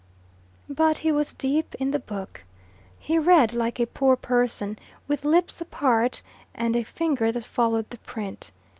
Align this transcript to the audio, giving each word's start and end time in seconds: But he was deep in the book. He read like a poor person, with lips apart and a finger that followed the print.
But 0.67 0.97
he 1.05 1.11
was 1.11 1.35
deep 1.35 1.75
in 1.75 1.91
the 1.91 1.99
book. 1.99 2.43
He 2.97 3.19
read 3.19 3.53
like 3.53 3.79
a 3.79 3.85
poor 3.85 4.15
person, 4.15 4.79
with 5.07 5.23
lips 5.23 5.61
apart 5.61 6.23
and 6.55 6.75
a 6.75 6.81
finger 6.81 7.31
that 7.31 7.45
followed 7.45 7.91
the 7.91 7.99
print. 7.99 8.49